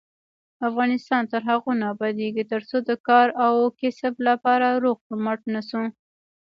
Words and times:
افغانستان 0.69 1.21
تر 1.31 1.41
هغو 1.49 1.71
نه 1.79 1.85
ابادیږي، 1.93 2.43
ترڅو 2.51 2.77
د 2.89 2.91
کار 3.07 3.27
او 3.45 3.53
کسب 3.79 4.13
لپاره 4.27 4.67
روغ 4.83 4.97
رمټ 5.11 5.39
نشو. 5.53 5.83